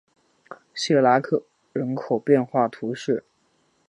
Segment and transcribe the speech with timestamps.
[0.73, 3.23] 谢拉克人口变化图示